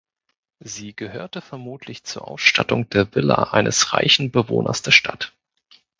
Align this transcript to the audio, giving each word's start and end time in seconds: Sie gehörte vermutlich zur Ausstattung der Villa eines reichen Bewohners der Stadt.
Sie 0.63 0.95
gehörte 0.95 1.41
vermutlich 1.43 2.03
zur 2.05 2.27
Ausstattung 2.27 2.89
der 2.89 3.13
Villa 3.13 3.51
eines 3.53 3.93
reichen 3.93 4.31
Bewohners 4.31 4.81
der 4.81 4.89
Stadt. 4.89 5.31